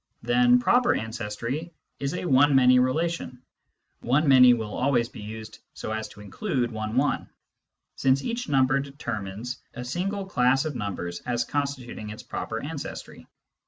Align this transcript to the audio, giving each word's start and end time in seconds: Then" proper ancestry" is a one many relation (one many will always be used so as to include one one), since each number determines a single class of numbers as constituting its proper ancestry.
Then" 0.23 0.57
proper 0.59 0.95
ancestry" 0.95 1.71
is 1.99 2.15
a 2.15 2.25
one 2.25 2.55
many 2.55 2.79
relation 2.79 3.39
(one 3.99 4.27
many 4.27 4.51
will 4.55 4.73
always 4.73 5.07
be 5.07 5.19
used 5.21 5.59
so 5.75 5.91
as 5.91 6.07
to 6.07 6.21
include 6.21 6.71
one 6.71 6.97
one), 6.97 7.29
since 7.97 8.23
each 8.23 8.49
number 8.49 8.79
determines 8.79 9.59
a 9.75 9.85
single 9.85 10.25
class 10.25 10.65
of 10.65 10.73
numbers 10.73 11.19
as 11.27 11.45
constituting 11.45 12.09
its 12.09 12.23
proper 12.23 12.59
ancestry. 12.63 13.27